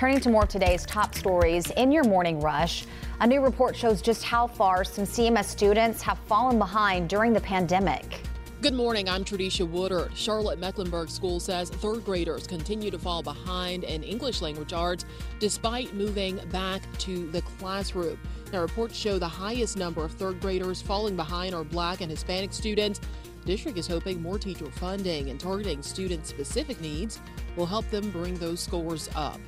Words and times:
Turning 0.00 0.20
to 0.20 0.30
more 0.30 0.46
today's 0.46 0.86
top 0.86 1.14
stories 1.14 1.70
in 1.72 1.92
your 1.92 2.04
morning 2.04 2.40
rush, 2.40 2.86
a 3.20 3.26
new 3.26 3.42
report 3.42 3.76
shows 3.76 4.00
just 4.00 4.24
how 4.24 4.46
far 4.46 4.82
some 4.82 5.04
CMS 5.04 5.44
students 5.44 6.00
have 6.00 6.18
fallen 6.20 6.58
behind 6.58 7.06
during 7.10 7.34
the 7.34 7.40
pandemic. 7.42 8.22
Good 8.62 8.72
morning. 8.72 9.10
I'm 9.10 9.26
Tradisha 9.26 9.68
Woodard. 9.68 10.16
Charlotte 10.16 10.58
Mecklenburg 10.58 11.10
School 11.10 11.38
says 11.38 11.68
third 11.68 12.02
graders 12.02 12.46
continue 12.46 12.90
to 12.90 12.98
fall 12.98 13.22
behind 13.22 13.84
in 13.84 14.02
English 14.02 14.40
language 14.40 14.72
arts 14.72 15.04
despite 15.38 15.92
moving 15.92 16.40
back 16.50 16.80
to 17.00 17.30
the 17.30 17.42
classroom. 17.42 18.18
Now, 18.54 18.62
reports 18.62 18.96
show 18.96 19.18
the 19.18 19.28
highest 19.28 19.76
number 19.76 20.02
of 20.02 20.12
third 20.12 20.40
graders 20.40 20.80
falling 20.80 21.14
behind 21.14 21.54
are 21.54 21.62
black 21.62 22.00
and 22.00 22.10
Hispanic 22.10 22.54
students. 22.54 23.02
District 23.44 23.76
is 23.76 23.86
hoping 23.86 24.22
more 24.22 24.38
teacher 24.38 24.70
funding 24.70 25.28
and 25.28 25.38
targeting 25.38 25.82
student 25.82 26.26
specific 26.26 26.80
needs 26.80 27.20
will 27.54 27.66
help 27.66 27.86
them 27.90 28.08
bring 28.10 28.34
those 28.36 28.60
scores 28.60 29.10
up. 29.14 29.38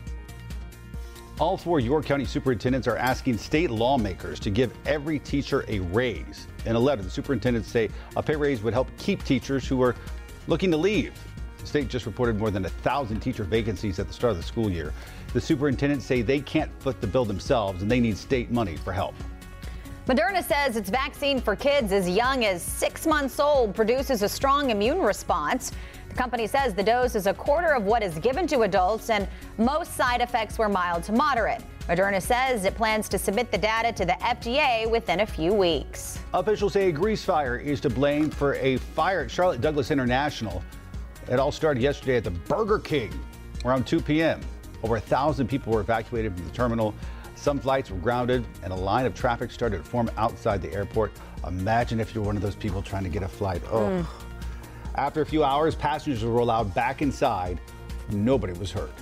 All 1.42 1.56
four 1.56 1.80
York 1.80 2.04
County 2.04 2.24
superintendents 2.24 2.86
are 2.86 2.96
asking 2.96 3.36
state 3.36 3.68
lawmakers 3.68 4.38
to 4.38 4.48
give 4.48 4.72
every 4.86 5.18
teacher 5.18 5.64
a 5.66 5.80
raise. 5.80 6.46
In 6.66 6.76
a 6.76 6.78
letter, 6.78 7.02
the 7.02 7.10
superintendents 7.10 7.68
say 7.68 7.88
a 8.14 8.22
pay 8.22 8.36
raise 8.36 8.62
would 8.62 8.72
help 8.72 8.86
keep 8.96 9.24
teachers 9.24 9.66
who 9.66 9.82
are 9.82 9.96
looking 10.46 10.70
to 10.70 10.76
leave. 10.76 11.12
The 11.58 11.66
state 11.66 11.88
just 11.88 12.06
reported 12.06 12.38
more 12.38 12.52
than 12.52 12.64
a 12.64 12.68
thousand 12.68 13.18
teacher 13.18 13.42
vacancies 13.42 13.98
at 13.98 14.06
the 14.06 14.14
start 14.14 14.30
of 14.30 14.36
the 14.36 14.44
school 14.44 14.70
year. 14.70 14.94
The 15.32 15.40
superintendents 15.40 16.06
say 16.06 16.22
they 16.22 16.38
can't 16.38 16.70
foot 16.80 17.00
the 17.00 17.08
bill 17.08 17.24
themselves 17.24 17.82
and 17.82 17.90
they 17.90 17.98
need 17.98 18.16
state 18.16 18.52
money 18.52 18.76
for 18.76 18.92
help. 18.92 19.16
Moderna 20.06 20.44
says 20.44 20.76
its 20.76 20.90
vaccine 20.90 21.40
for 21.40 21.54
kids 21.54 21.90
as 21.90 22.08
young 22.08 22.44
as 22.44 22.62
six 22.62 23.06
months 23.06 23.40
old 23.40 23.74
produces 23.74 24.22
a 24.22 24.28
strong 24.28 24.70
immune 24.70 25.00
response. 25.00 25.72
The 26.12 26.18
company 26.18 26.46
says 26.46 26.74
the 26.74 26.82
dose 26.82 27.14
is 27.14 27.26
a 27.26 27.32
quarter 27.32 27.72
of 27.74 27.84
what 27.84 28.02
is 28.02 28.18
given 28.18 28.46
to 28.48 28.60
adults, 28.62 29.08
and 29.08 29.26
most 29.56 29.96
side 29.96 30.20
effects 30.20 30.58
were 30.58 30.68
mild 30.68 31.04
to 31.04 31.12
moderate. 31.12 31.62
Moderna 31.88 32.20
says 32.20 32.66
it 32.66 32.74
plans 32.74 33.08
to 33.08 33.18
submit 33.18 33.50
the 33.50 33.56
data 33.56 33.92
to 33.92 34.04
the 34.04 34.12
FDA 34.20 34.90
within 34.90 35.20
a 35.20 35.26
few 35.26 35.54
weeks. 35.54 36.18
Officials 36.34 36.74
say 36.74 36.90
a 36.90 36.92
grease 36.92 37.24
fire 37.24 37.56
is 37.56 37.80
to 37.80 37.88
blame 37.88 38.28
for 38.28 38.56
a 38.56 38.76
fire 38.76 39.22
at 39.22 39.30
Charlotte 39.30 39.62
Douglas 39.62 39.90
International. 39.90 40.62
It 41.30 41.38
all 41.38 41.50
started 41.50 41.82
yesterday 41.82 42.18
at 42.18 42.24
the 42.24 42.30
Burger 42.30 42.78
King 42.78 43.18
around 43.64 43.86
2 43.86 44.02
p.m. 44.02 44.38
Over 44.82 44.96
a 44.96 45.00
thousand 45.00 45.46
people 45.46 45.72
were 45.72 45.80
evacuated 45.80 46.36
from 46.36 46.44
the 46.44 46.52
terminal. 46.52 46.94
Some 47.36 47.58
flights 47.58 47.90
were 47.90 47.96
grounded 47.96 48.44
and 48.62 48.70
a 48.70 48.76
line 48.76 49.06
of 49.06 49.14
traffic 49.14 49.50
started 49.50 49.78
to 49.78 49.84
form 49.84 50.10
outside 50.18 50.60
the 50.60 50.72
airport. 50.74 51.10
Imagine 51.46 52.00
if 52.00 52.14
you're 52.14 52.22
one 52.22 52.36
of 52.36 52.42
those 52.42 52.54
people 52.54 52.82
trying 52.82 53.04
to 53.04 53.08
get 53.08 53.22
a 53.22 53.28
flight. 53.28 53.62
Oh. 53.70 53.86
Mm. 53.86 54.06
After 54.94 55.22
a 55.22 55.26
few 55.26 55.42
hours, 55.42 55.74
passengers 55.74 56.22
were 56.22 56.40
allowed 56.40 56.74
back 56.74 57.00
inside. 57.00 57.58
Nobody 58.10 58.52
was 58.52 58.70
hurt. 58.70 58.92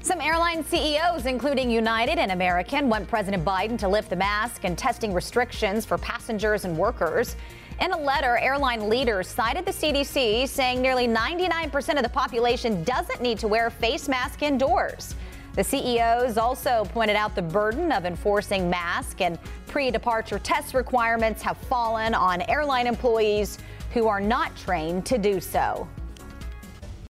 Some 0.00 0.20
airline 0.20 0.64
CEOs, 0.64 1.26
including 1.26 1.70
United 1.70 2.18
and 2.18 2.32
American, 2.32 2.88
want 2.88 3.08
President 3.08 3.44
Biden 3.44 3.78
to 3.78 3.88
lift 3.88 4.10
the 4.10 4.16
mask 4.16 4.64
and 4.64 4.76
testing 4.76 5.14
restrictions 5.14 5.86
for 5.86 5.96
passengers 5.96 6.64
and 6.64 6.76
workers. 6.76 7.36
In 7.80 7.92
a 7.92 7.98
letter, 7.98 8.36
airline 8.36 8.88
leaders 8.88 9.28
cited 9.28 9.64
the 9.64 9.70
CDC, 9.70 10.46
saying 10.48 10.82
nearly 10.82 11.08
99% 11.08 11.96
of 11.96 12.02
the 12.02 12.08
population 12.08 12.84
doesn't 12.84 13.22
need 13.22 13.38
to 13.38 13.48
wear 13.48 13.68
a 13.68 13.70
face 13.70 14.08
mask 14.08 14.42
indoors. 14.42 15.14
The 15.54 15.64
CEOs 15.64 16.36
also 16.36 16.84
pointed 16.92 17.16
out 17.16 17.34
the 17.34 17.42
burden 17.42 17.92
of 17.92 18.04
enforcing 18.04 18.68
mask 18.68 19.20
and 19.20 19.38
pre 19.68 19.90
departure 19.90 20.38
test 20.38 20.74
requirements 20.74 21.42
have 21.42 21.56
fallen 21.56 22.12
on 22.12 22.42
airline 22.42 22.88
employees 22.88 23.58
who 23.94 24.08
are 24.08 24.20
not 24.20 24.54
trained 24.56 25.06
to 25.06 25.16
do 25.16 25.40
so. 25.40 25.88